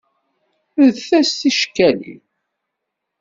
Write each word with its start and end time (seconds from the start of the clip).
Rret-as 0.85 1.29
ticekkalin. 1.39 2.21